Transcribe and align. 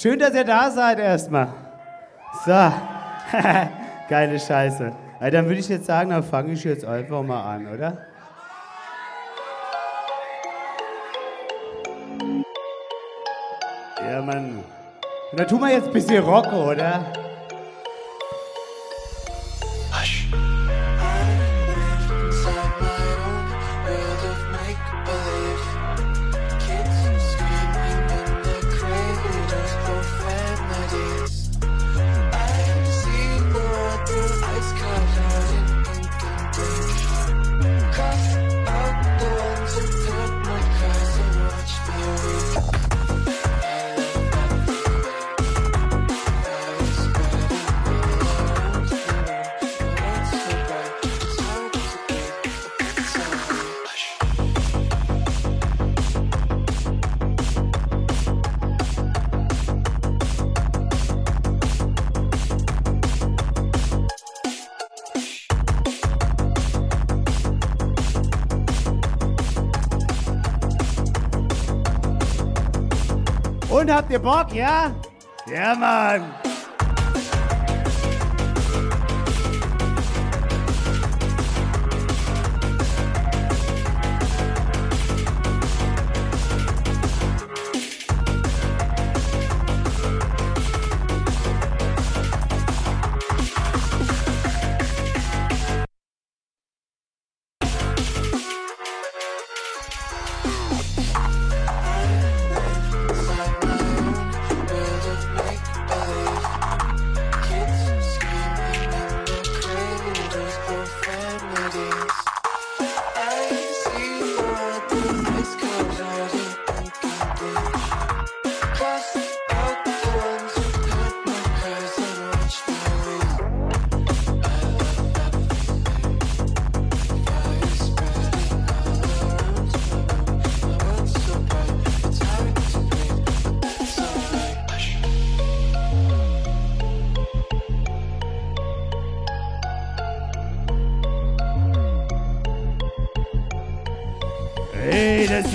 Schön, 0.00 0.16
dass 0.16 0.32
ihr 0.32 0.44
da 0.44 0.70
seid 0.70 1.00
erstmal. 1.00 1.48
So. 2.46 2.52
Geile 4.08 4.38
Scheiße. 4.38 4.92
Ja, 5.20 5.30
dann 5.30 5.46
würde 5.46 5.58
ich 5.58 5.68
jetzt 5.68 5.86
sagen, 5.86 6.10
dann 6.10 6.22
fange 6.22 6.52
ich 6.52 6.62
jetzt 6.62 6.84
einfach 6.84 7.20
mal 7.24 7.56
an, 7.56 7.66
oder? 7.66 7.98
Ja, 14.08 14.22
Mann. 14.22 14.62
Und 15.32 15.40
dann 15.40 15.48
tun 15.48 15.60
wir 15.62 15.72
jetzt 15.72 15.88
ein 15.88 15.92
bisschen 15.92 16.22
Rock, 16.22 16.52
oder? 16.52 17.27
Habt 74.08 74.12
ihr 74.12 74.18
Bock, 74.18 74.54
ja? 74.54 74.90
Ja, 75.46 75.74
Mann. 75.74 76.47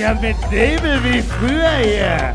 Ja 0.04 0.14
mit 0.16 0.36
Nebel 0.52 1.02
wie 1.06 1.22
früher 1.22 1.78
hier. 1.78 2.33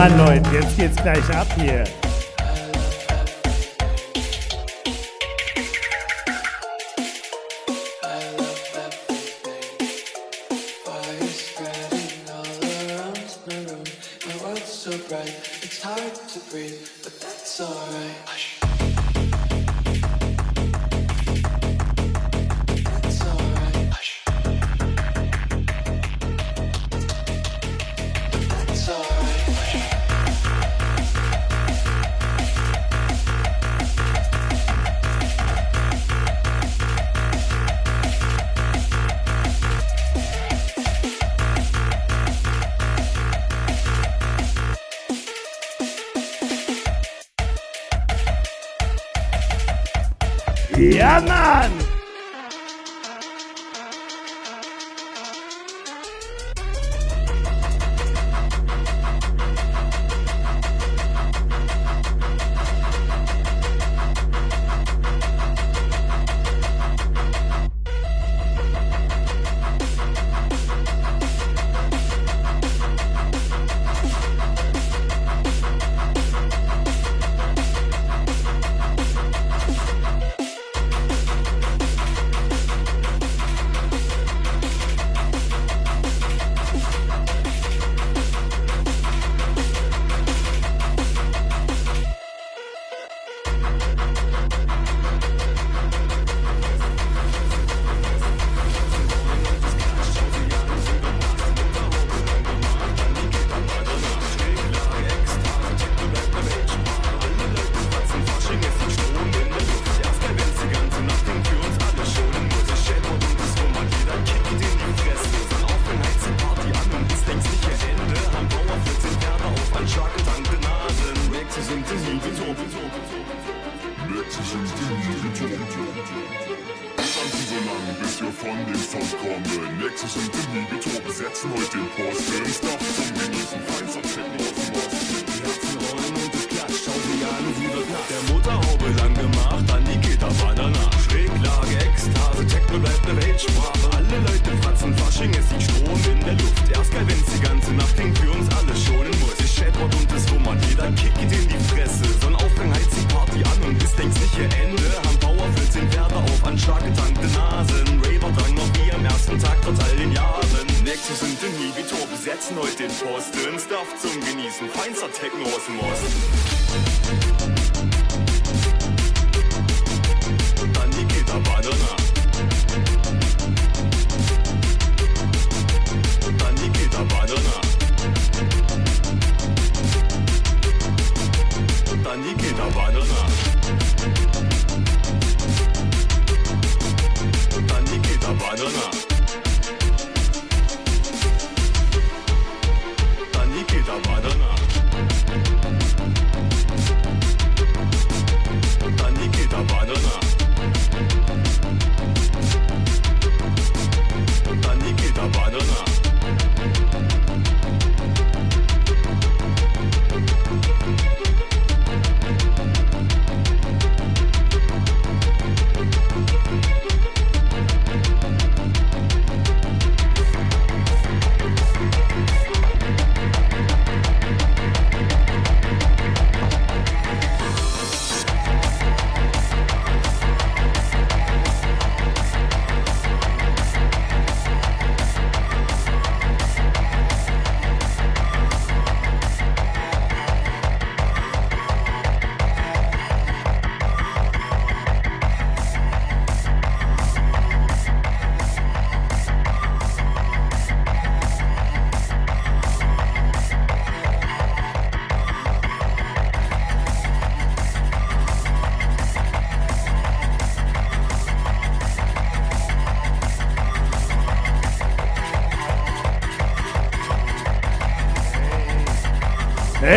Mann, 0.00 0.16
Leute, 0.16 0.48
jetzt 0.54 0.78
geht's 0.78 0.96
gleich 0.96 1.36
ab 1.36 1.46
hier. 1.58 1.84
Ja, 51.00 51.18
Mann! 51.18 51.79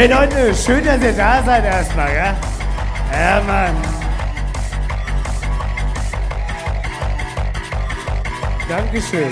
Hey 0.04 0.12
Leute, 0.12 0.54
schön, 0.54 0.84
dass 0.84 1.02
ihr 1.02 1.14
da 1.14 1.42
seid 1.44 1.64
erstmal, 1.64 2.14
ja? 2.14 2.36
Ja, 3.14 3.42
Mann. 3.48 3.74
Dankeschön. 8.68 9.32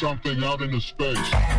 Something 0.00 0.42
out 0.42 0.60
in 0.60 0.72
the 0.72 0.80
space. 0.80 1.57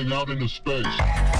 something 0.00 0.16
out 0.16 0.30
into 0.30 0.48
space. 0.48 1.39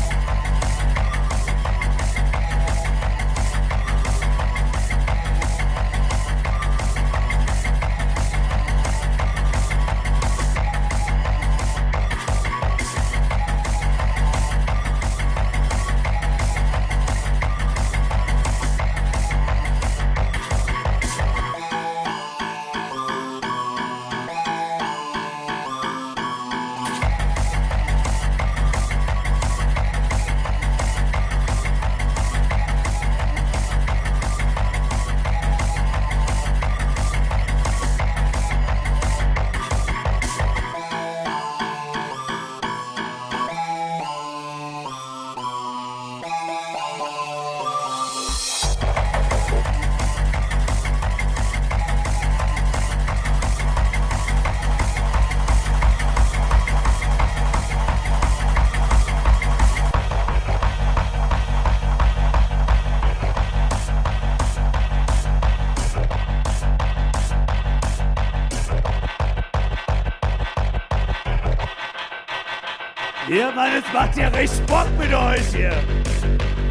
macht 74.01 74.17
ihr 74.17 74.33
recht 74.33 74.67
Bock 74.67 74.89
mit 74.99 75.13
euch 75.13 75.55
hier. 75.55 75.73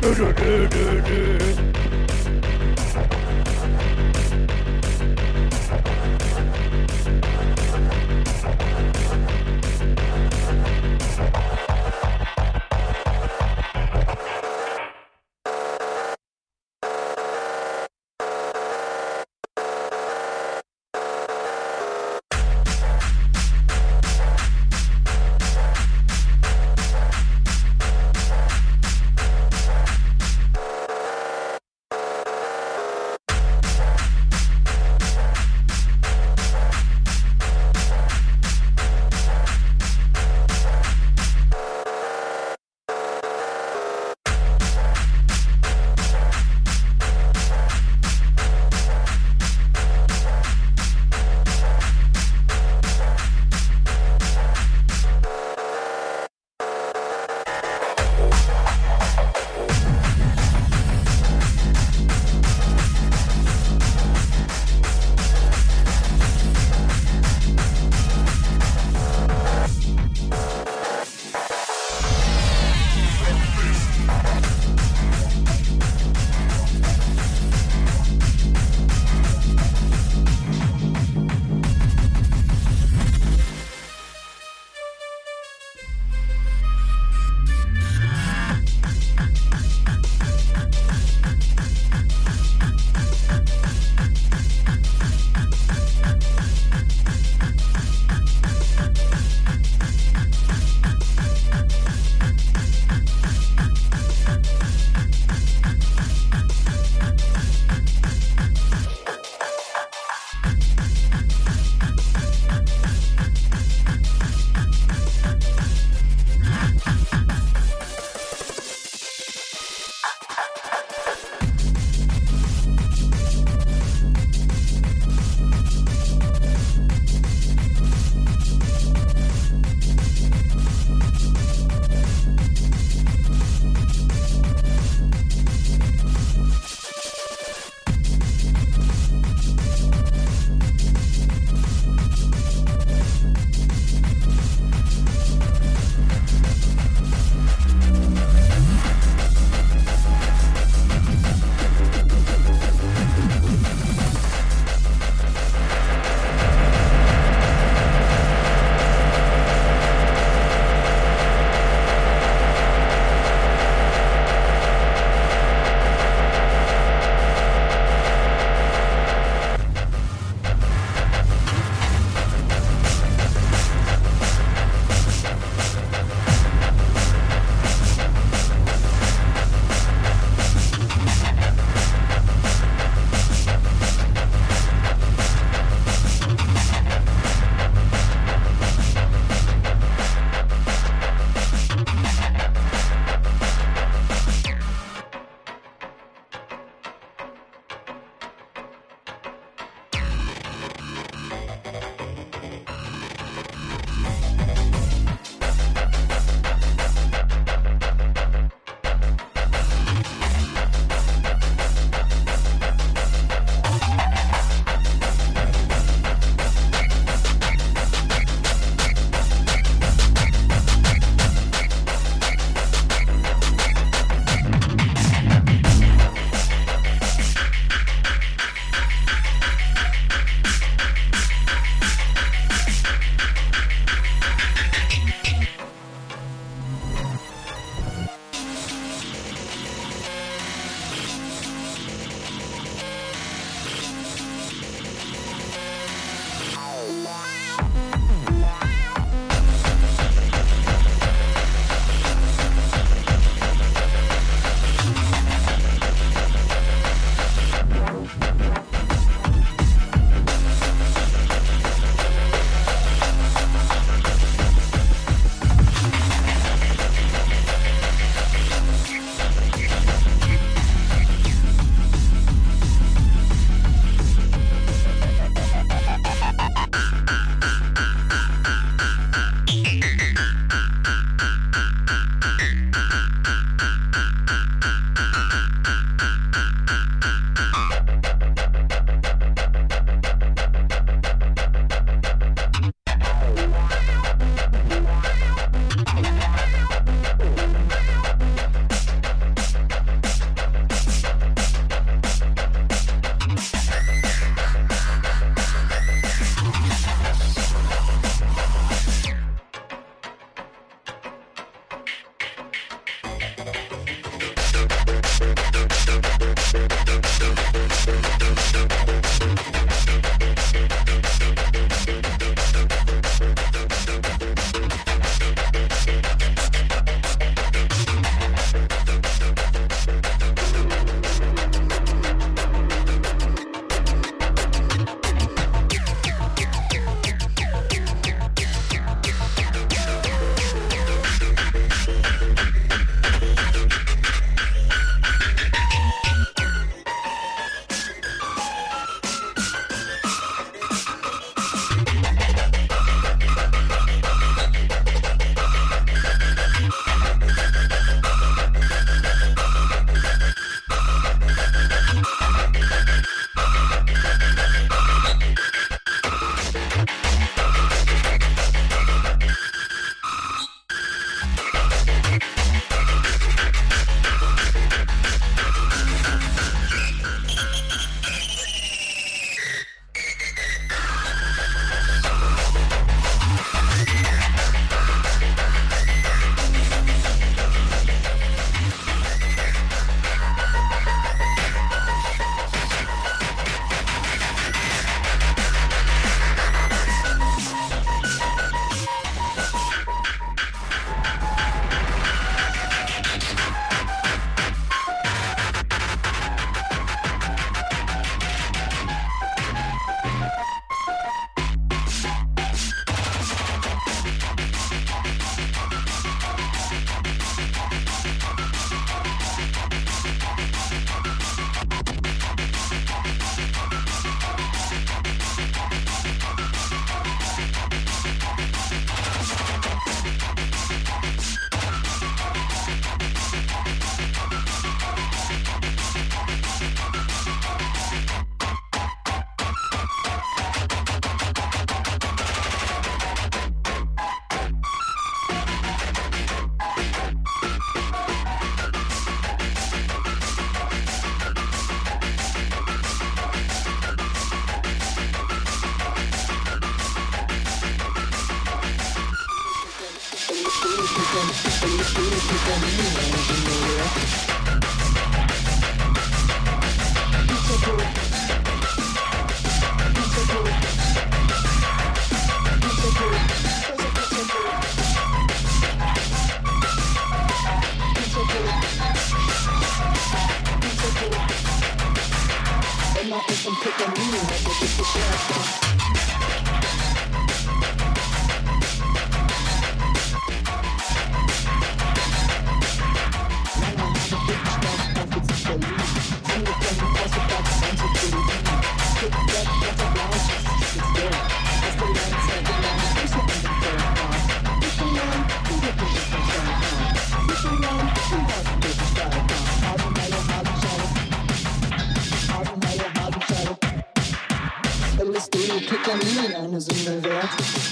Dö, 0.02 0.16
dö, 0.16 0.34
dö, 0.34 0.68
dö, 0.68 1.02
dö. 1.02 1.69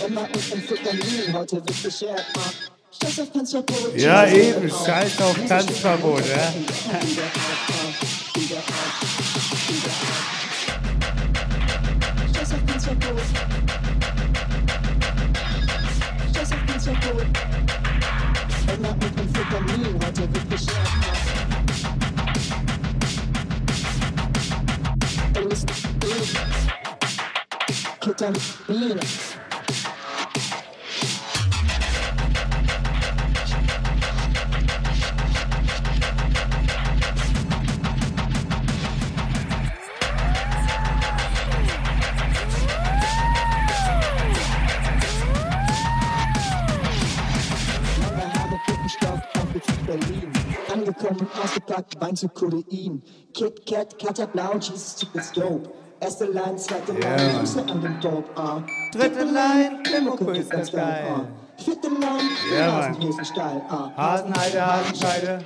Wert. 0.07 0.11
Emma 0.11 0.21
und 0.21 0.53
Amphetamin, 0.53 1.33
heute 1.33 1.55
wird 1.55 1.83
beschert. 1.83 2.25
Scheiß 3.01 3.19
auf 3.19 3.33
Panzerbrot. 3.33 3.95
Ja, 3.95 4.27
eben, 4.27 4.69
scheiß 4.69 5.21
auf 5.21 5.37
Tanzverbot, 5.47 6.23
ja. 6.27 6.35
auf. 6.35 6.53
Scheiß 12.35 12.53
auf 12.53 12.65
Panzerbrot. 12.65 13.21
Scheiß 16.35 16.51
auf 16.51 16.65
Panzerbrot. 16.65 17.27
Emma 18.73 18.89
und 18.89 19.19
Amphetamin, 19.19 19.99
heute 20.05 20.21
wird 20.21 20.49
beschert. 20.49 20.77
Ketamin. 27.99 28.99
Zu 52.15 52.29
Kodein. 52.29 53.01
Kit 53.33 53.65
Kat, 53.65 53.97
Katterblau, 53.99 54.53
Jesus 54.59 54.95
tut 54.95 55.09
es 55.15 55.31
dope. 55.31 55.69
Erste 55.99 56.25
Line, 56.25 56.55
zweite 56.57 56.91
Line, 56.93 57.03
Ja, 57.03 57.39
Füße 57.39 57.59
an 57.67 57.81
den 57.81 57.99
Dope, 57.99 58.29
ah. 58.39 58.61
Dritte 58.93 59.23
Line, 59.23 59.81
Limoko 59.91 60.29
ist 60.31 60.49
ganz 60.49 60.71
geil. 60.71 61.07
ah. 61.09 61.27
Vierte 61.63 61.87
Line, 61.87 61.99
Mann. 61.99 62.71
Hasenhäsen 62.71 63.25
steil, 63.25 63.61
ah. 63.69 63.91
Hasenheide, 63.97 64.65
Hasenscheide, 64.65 65.39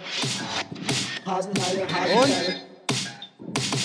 Hasenheide, 1.26 1.88
Hasenheide. 1.94 2.56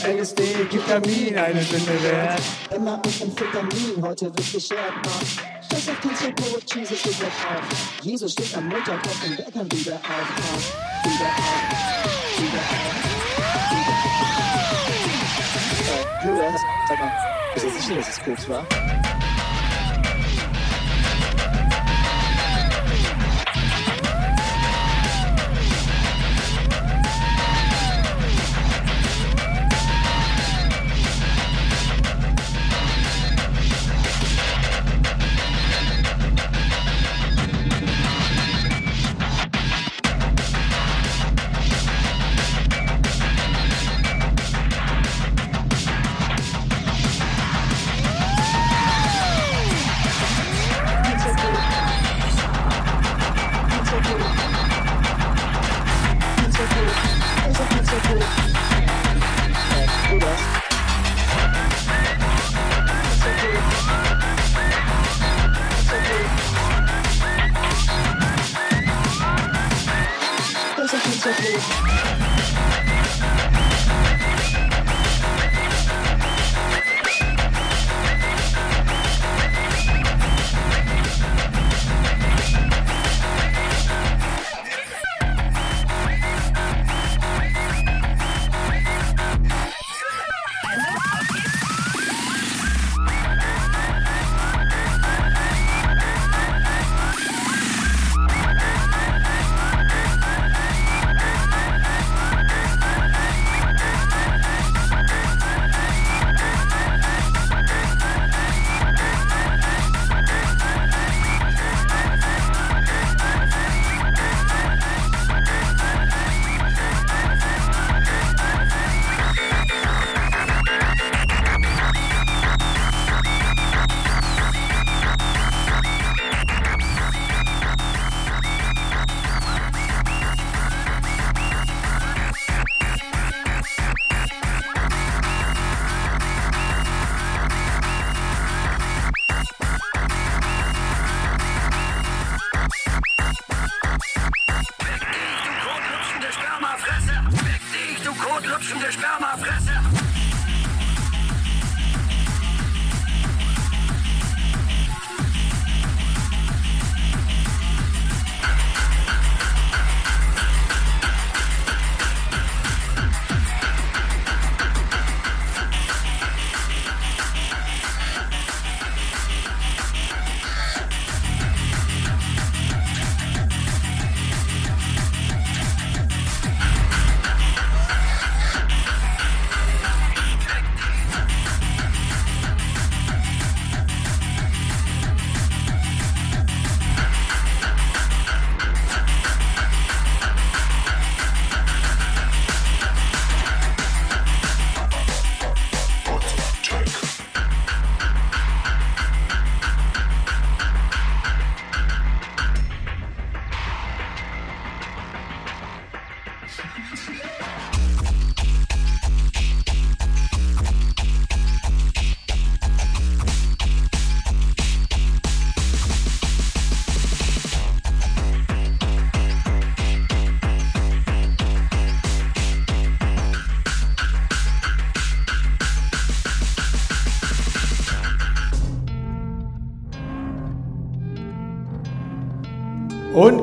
LSD, 0.04 0.42
Ketamin, 0.70 1.38
eine 1.38 1.62
Sünde 1.62 2.02
wert. 2.02 2.40
Emma 2.70 2.94
und 2.94 3.22
Amphetamin, 3.22 4.02
heute 4.02 4.26
wird 4.26 4.52
geschert, 4.52 4.78
ah. 5.06 5.62
Scheiß 5.70 5.88
auf 5.88 6.00
Tanzverbot, 6.00 6.74
Jesus 6.74 7.06
ist 7.06 7.20
weg 7.20 7.28
auf. 7.48 8.02
Jesus 8.04 8.32
steht 8.32 8.56
am 8.56 8.68
Montag 8.68 9.06
auf 9.06 9.20
den 9.24 9.36
Bäckern 9.36 9.70
wieder 9.72 9.94
auf, 9.94 10.02
ah. 10.02 11.08
Wieder 11.08 11.26
auf. 11.26 12.05
Äh, 15.86 16.26
Julian, 16.26 16.54
sag 16.88 16.98
mal, 16.98 17.12
bist 17.54 17.66
du 17.66 17.70
sicher, 17.70 17.94
dass 17.96 18.08
es 18.08 18.24
Koks 18.24 18.48
war? 18.48 18.64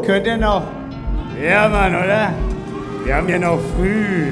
Könnt 0.05 0.27
ihr 0.27 0.37
noch? 0.37 0.63
Ja, 1.41 1.67
Mann, 1.69 1.95
oder? 1.95 2.33
Wir 3.05 3.15
haben 3.15 3.29
ja 3.29 3.39
noch 3.39 3.59
früh. 3.75 4.31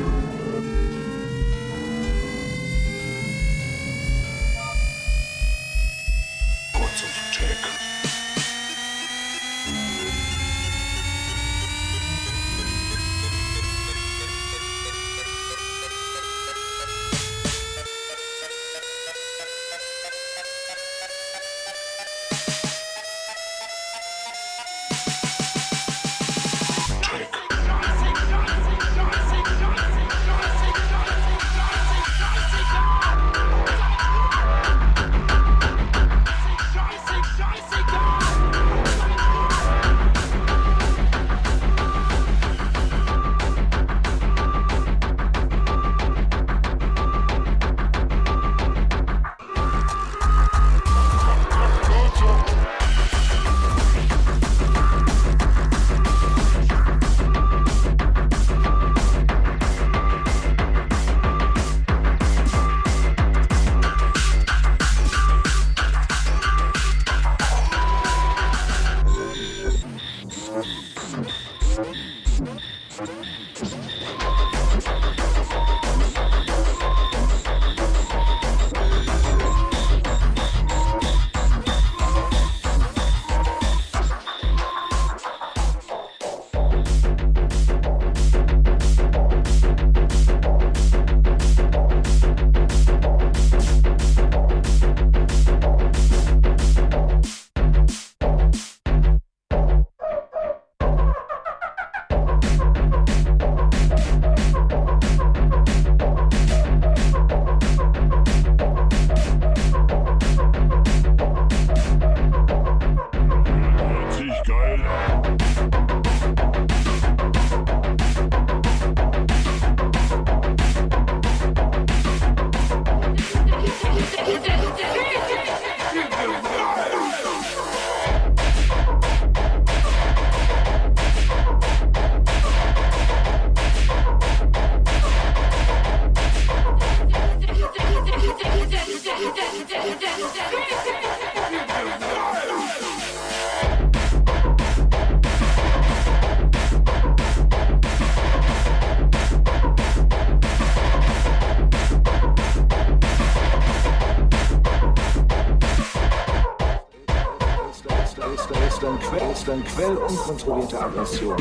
Quell 159.81 159.97
unkontrollierter 159.97 160.79
Aggression. 160.79 161.35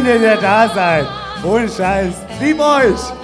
Schön, 0.00 0.22
dass 0.22 0.22
ihr 0.22 0.40
da 0.40 0.68
seid. 0.68 1.06
Ohne 1.44 1.68
Scheiß. 1.68 2.14
Lieb 2.40 2.60
euch. 2.60 3.19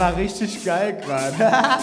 War 0.00 0.16
richtig 0.16 0.64
geil 0.64 0.98
gerade. 1.00 1.36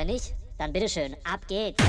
Wenn 0.00 0.06
nicht, 0.06 0.34
dann 0.56 0.72
bitteschön, 0.72 1.14
ab 1.24 1.46
geht's. 1.46 1.84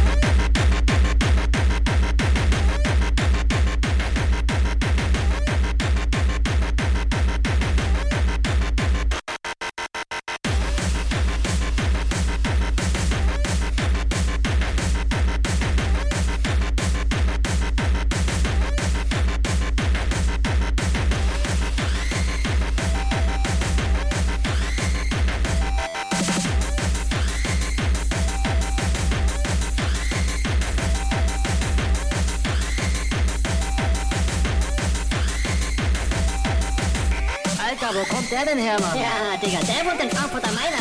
Den 38.51 38.63
der 38.63 38.65
her, 38.65 38.79
Mann? 38.79 38.97
Ja, 38.97 39.37
Digga, 39.41 39.59
der 39.59 39.85
wohnt 39.85 40.01
in 40.01 40.09
Frankfurt 40.09 40.43
am 40.47 40.55
Main, 40.55 40.73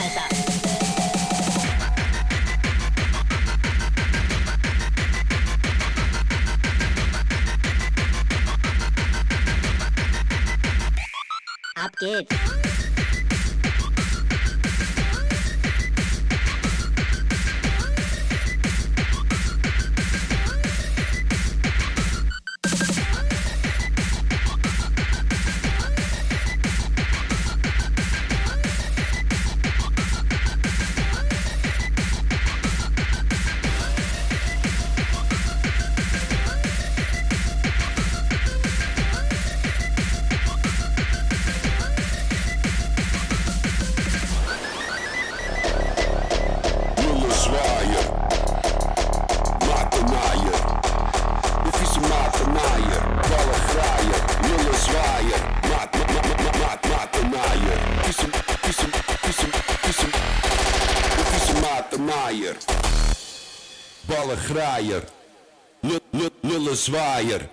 Crossfire. 66.81 67.51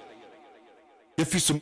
Eu 1.18 1.26
fiz 1.26 1.50
um. 1.50 1.60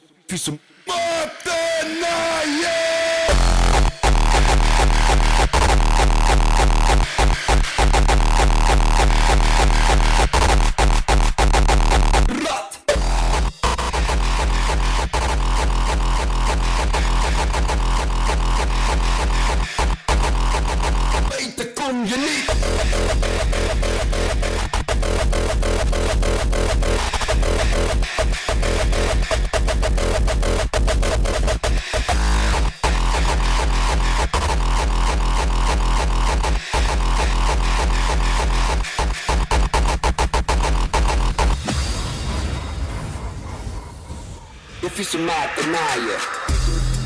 difícil 44.95 45.19
maquinaria. 45.19 46.17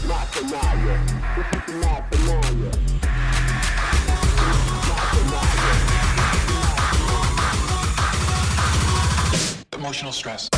Maquinaria. 0.05 1.01
Emotional 9.73 10.13
stress. 10.13 10.48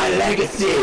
My 0.00 0.08
legacy. 0.16 0.79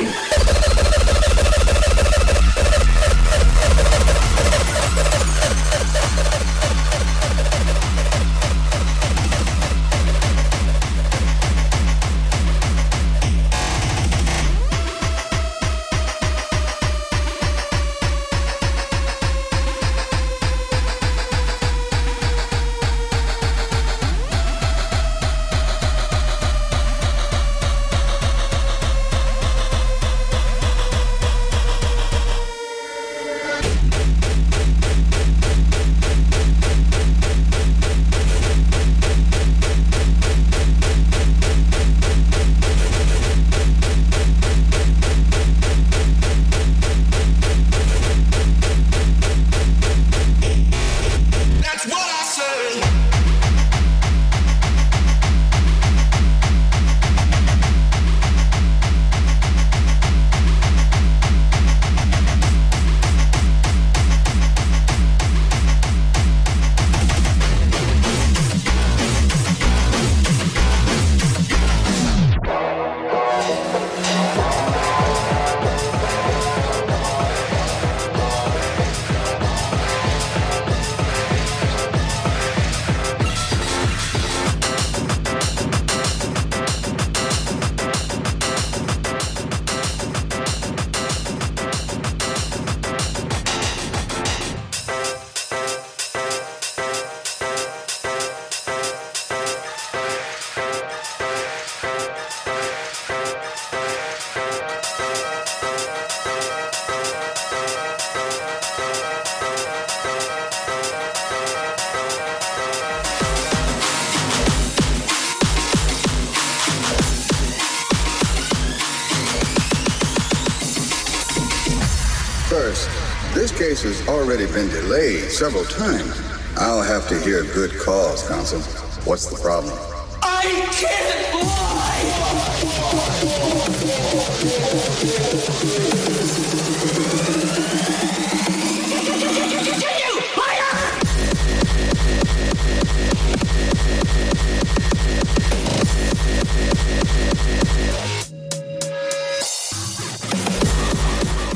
Already 124.28 124.52
been 124.52 124.68
delayed 124.68 125.32
several 125.32 125.64
times. 125.64 126.22
I'll 126.58 126.82
have 126.82 127.08
to 127.08 127.18
hear 127.22 127.44
good 127.54 127.72
cause, 127.80 128.28
counsel. 128.28 128.60
What's 129.06 129.28
the 129.28 129.38
problem? 129.38 129.74
I 130.22 130.68
can't 130.74 131.18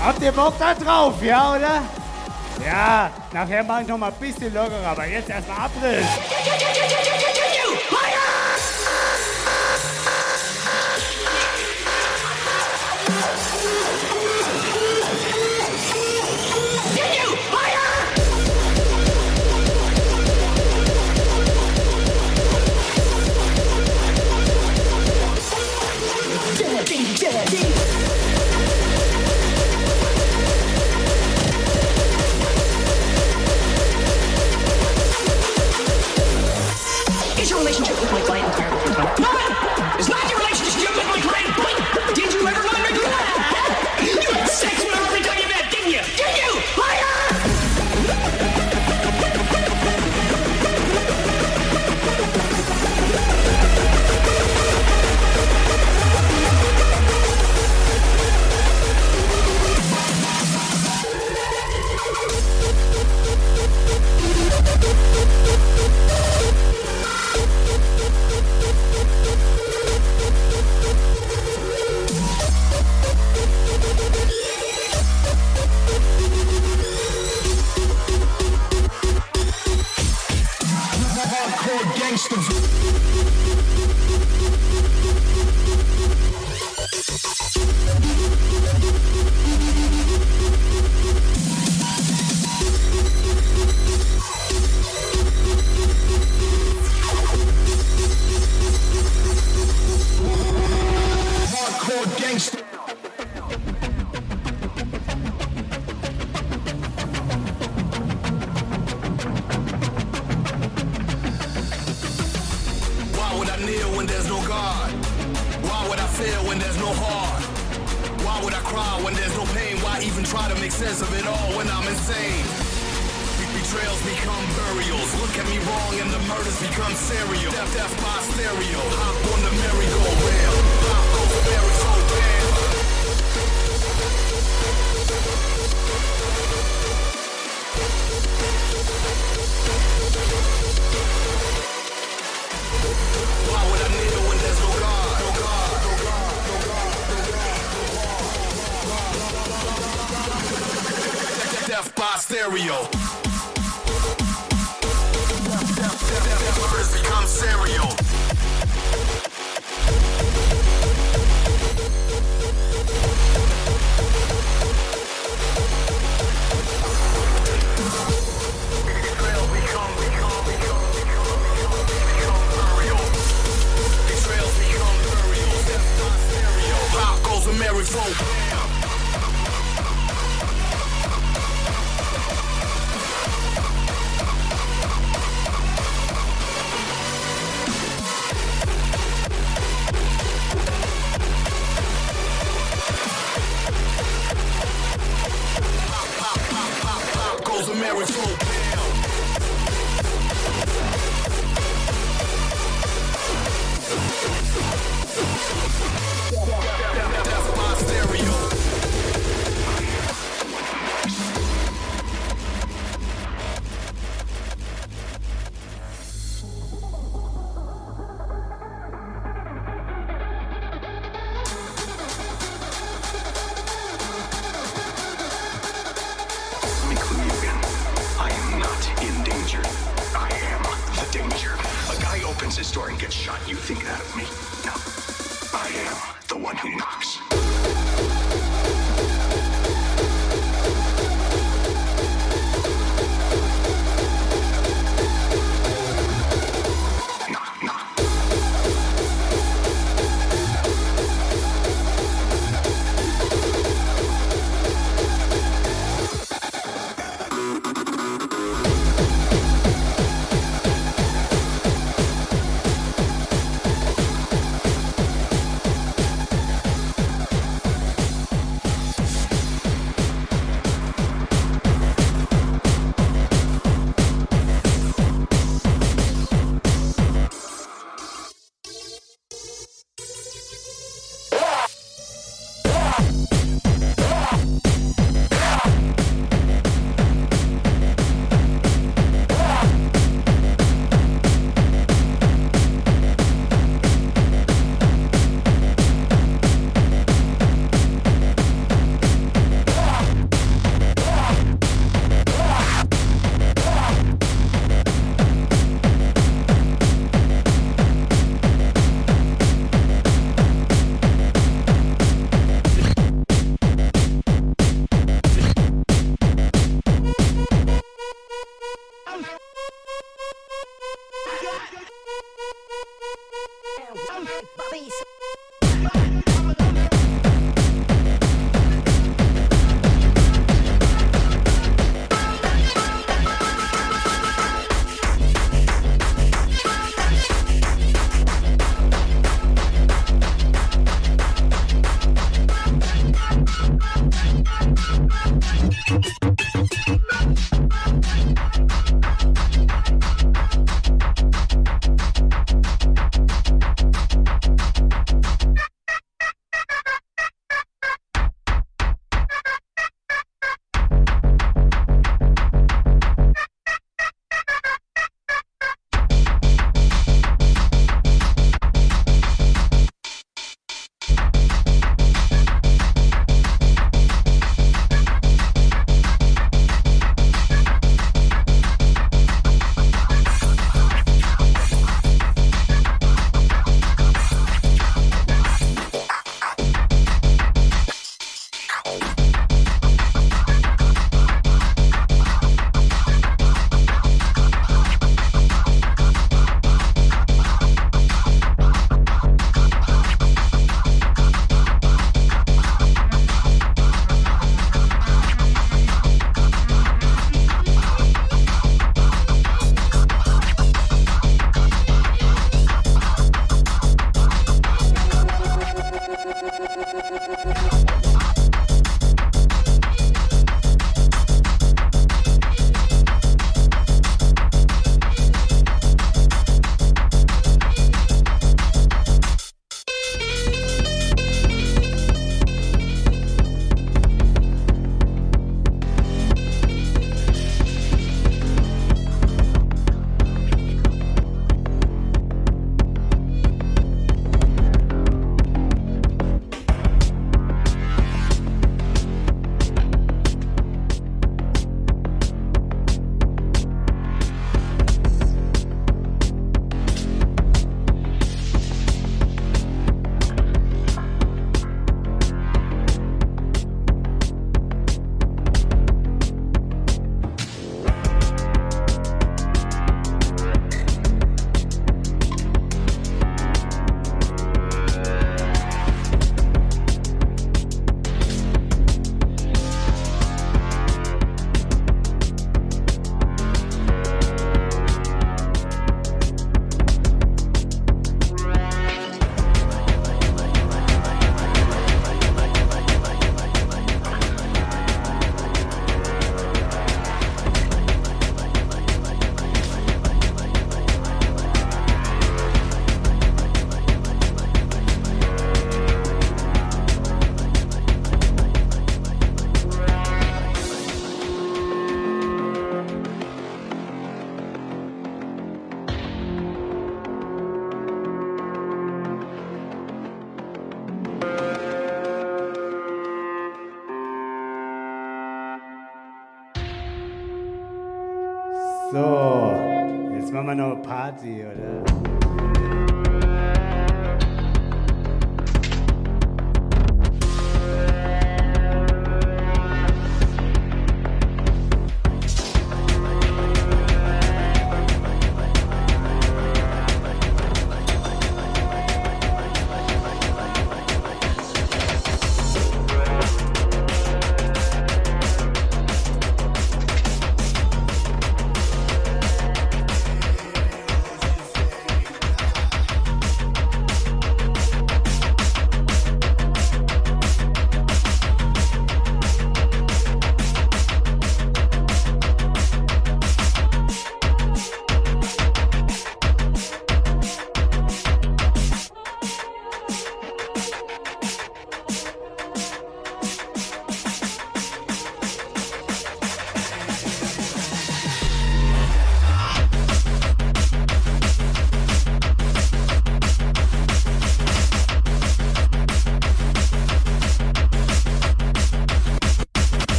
Habt 0.00 0.22
ihr 0.22 0.32
Bock 0.32 0.58
da 0.58 0.74
drauf, 0.74 1.22
ja, 1.22 1.56
oder? 1.56 2.01
Ja, 2.72 3.10
nachher 3.34 3.62
mach 3.64 3.82
ich 3.82 3.86
noch 3.86 3.98
mal 3.98 4.06
ein 4.06 4.14
bisschen 4.18 4.54
lockerer, 4.54 4.86
aber 4.86 5.06
jetzt 5.06 5.28
erstmal 5.28 5.66
Abriss. 5.66 6.06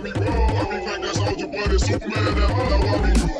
every 0.00 0.12
day. 0.12 0.26
o 0.26 0.64
Vegas, 0.66 1.18
all 1.18 1.78
Superman, 1.78 2.26
and 2.28 2.42
all 2.42 3.34
I 3.34 3.39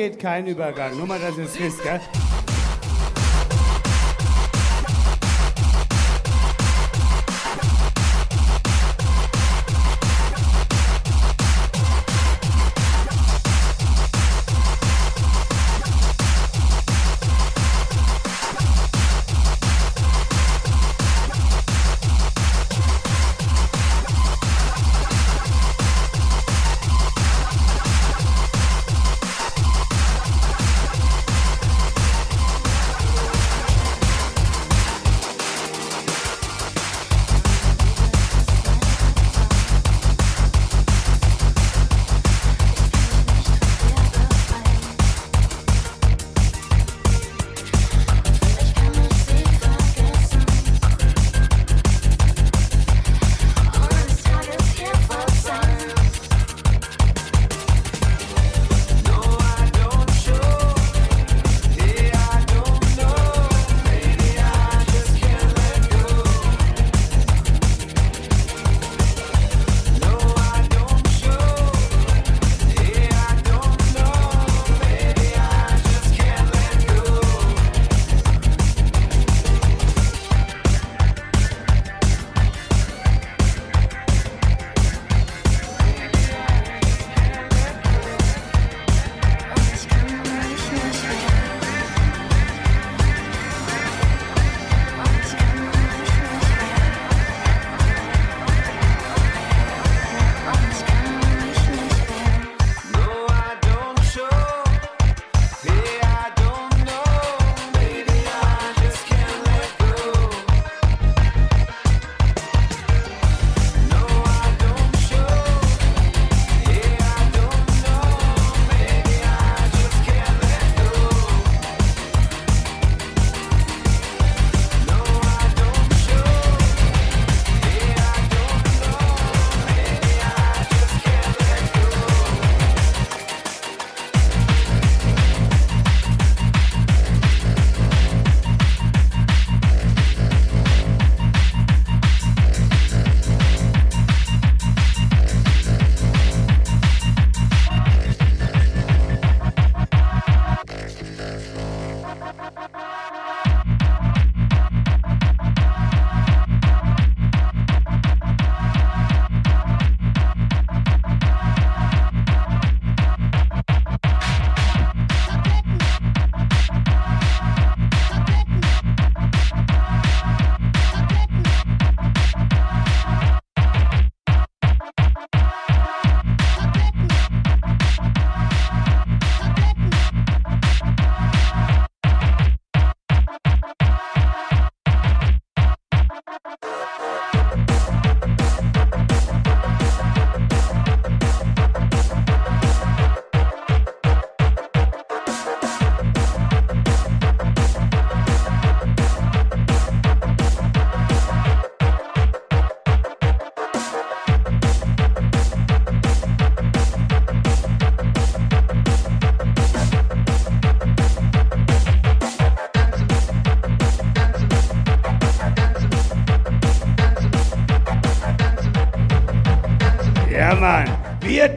geht 0.00 0.18
kein 0.18 0.46
Übergang. 0.46 0.96
Nur 0.96 1.06
mal, 1.06 1.18
dass 1.18 1.36
ihr 1.36 1.44
es 1.44 1.60
wisst, 1.60 1.82
gell? 1.82 2.00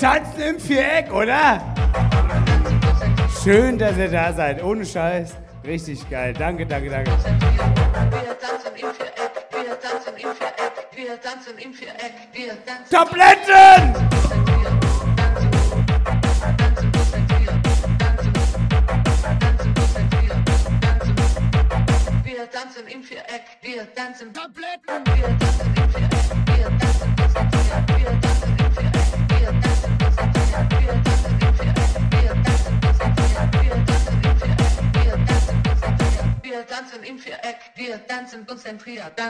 Tanzen 0.04 0.42
im 0.42 0.60
Viereck, 0.60 1.14
oder? 1.14 1.62
Schön, 3.42 3.78
dass 3.78 3.98
ihr 3.98 4.10
da 4.10 4.34
seid. 4.34 4.62
Ohne 4.62 4.86
Scheiß. 4.86 5.34
Richtig 5.66 6.10
geil. 6.10 6.34
Danke, 6.38 6.66
danke, 6.66 6.90
danke. 6.90 7.12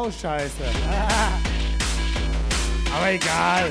auch 0.00 0.12
scheiße. 0.12 0.62
Aber 2.94 3.12
egal. 3.12 3.70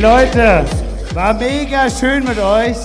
Leute, 0.00 0.64
war 1.12 1.34
mega 1.34 1.90
schön 1.90 2.22
mit 2.22 2.38
euch. 2.38 2.76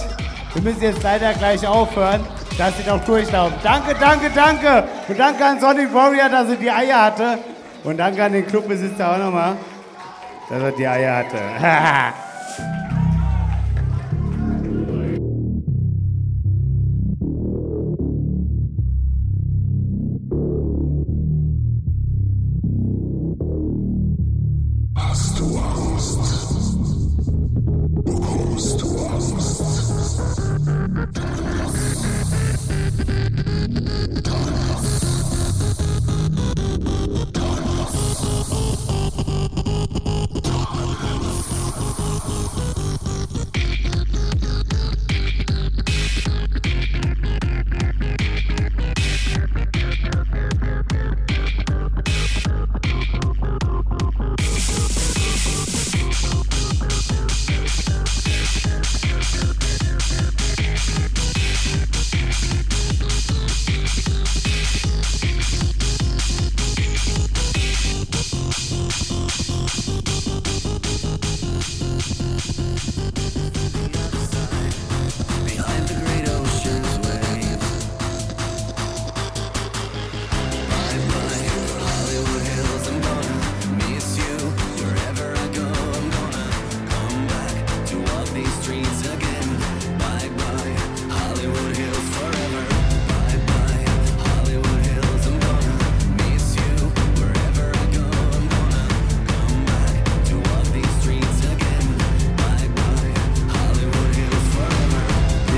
Wir 0.53 0.61
müssen 0.63 0.81
jetzt 0.81 1.03
leider 1.03 1.31
gleich 1.33 1.65
aufhören, 1.65 2.25
dass 2.57 2.75
sie 2.75 2.89
noch 2.89 3.05
durchlaufen. 3.05 3.55
Danke, 3.61 3.95
danke, 3.99 4.31
danke. 4.33 4.83
Und 5.07 5.19
danke 5.19 5.45
an 5.45 5.59
Sonic 5.59 5.93
Warrior, 5.93 6.29
dass 6.29 6.49
er 6.49 6.55
die 6.55 6.71
Eier 6.71 7.03
hatte. 7.03 7.37
Und 7.83 7.97
danke 7.97 8.23
an 8.23 8.33
den 8.33 8.47
Clubbesitzer 8.47 9.13
auch 9.13 9.19
nochmal, 9.19 9.57
dass 10.49 10.63
er 10.63 10.71
die 10.71 10.87
Eier 10.87 11.17
hatte. 11.17 12.13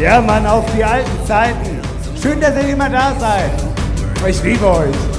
Ja, 0.05 0.21
Mann, 0.21 0.45
auf 0.45 0.63
die 0.77 0.83
alten 0.83 1.25
Zeiten. 1.25 1.81
Schön, 2.21 2.39
dass 2.39 2.55
ihr 2.57 2.73
immer 2.73 2.87
da 2.87 3.15
seid. 3.19 3.49
Ich 4.29 4.43
liebe 4.43 4.63
euch. 4.63 5.14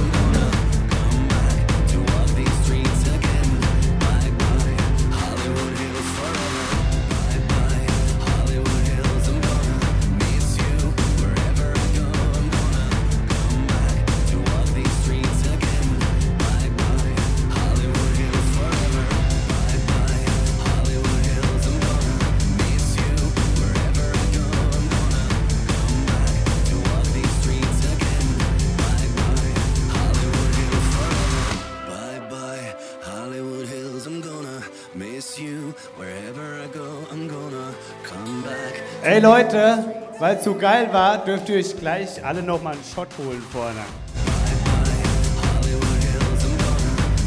Leute, 39.57 39.83
weil 40.19 40.37
es 40.37 40.43
so 40.43 40.53
geil 40.53 40.87
war, 40.91 41.17
dürft 41.17 41.49
ihr 41.49 41.57
euch 41.57 41.75
gleich 41.77 42.23
alle 42.23 42.43
nochmal 42.43 42.73
einen 42.73 42.83
Shot 42.83 43.07
holen 43.17 43.41
vorne. 43.51 43.79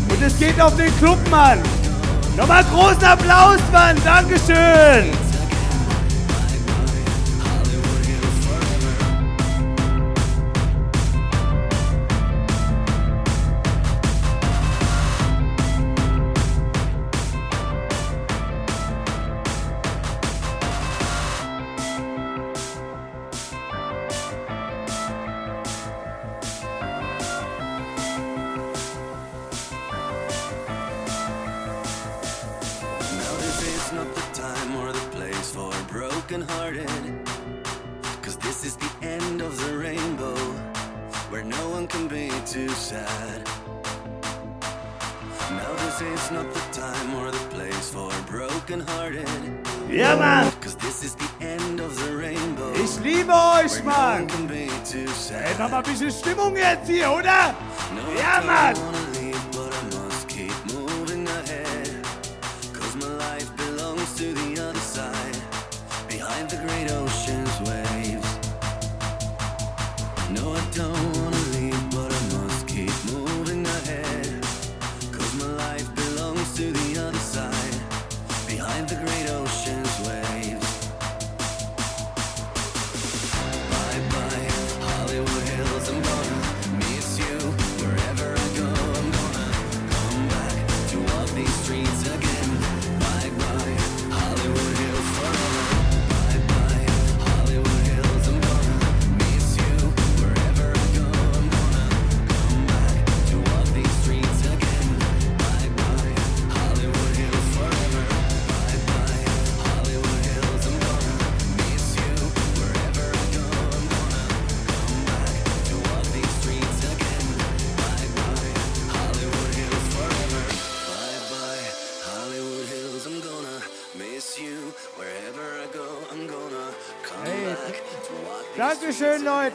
Und 0.08 0.22
es 0.22 0.38
geht 0.38 0.60
auf 0.60 0.76
den 0.76 0.96
Club, 0.98 1.18
Mann. 1.30 1.60
Nochmal 2.36 2.64
großen 2.64 3.04
Applaus, 3.04 3.60
Mann. 3.72 3.96
Dankeschön. 4.04 5.29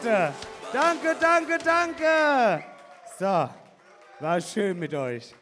Leute. 0.06 0.34
Danke, 0.72 1.16
danke, 1.20 1.58
danke. 1.58 2.64
So, 3.18 3.50
war 4.20 4.42
schön 4.42 4.78
mit 4.78 4.94
euch. 4.94 5.34